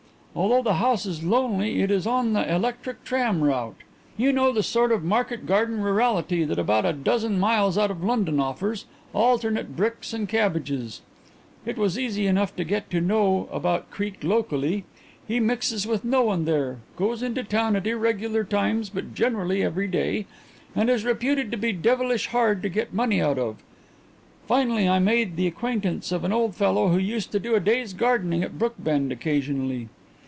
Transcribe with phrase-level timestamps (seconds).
[0.33, 3.75] Although the house is lonely it is on the electric tram route.
[4.15, 8.01] You know the sort of market garden rurality that about a dozen miles out of
[8.01, 11.01] London offers alternate bricks and cabbages.
[11.65, 14.85] It was easy enough to get to know about Creake locally.
[15.27, 19.89] He mixes with no one there, goes into town at irregular times but generally every
[19.89, 20.27] day,
[20.73, 23.57] and is reputed to be devilish hard to get money out of.
[24.47, 27.91] Finally I made the acquaintance of an old fellow who used to do a day's
[27.93, 29.89] gardening at Brookbend occasionally.